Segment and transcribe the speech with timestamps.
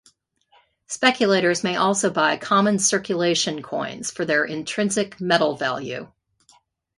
[0.87, 6.11] Speculators may also buy common circulation coins for their intrinsic metal value.